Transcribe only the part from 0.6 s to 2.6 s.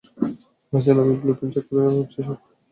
ভাইজান, আমি blueprint check করেই করছি এসব।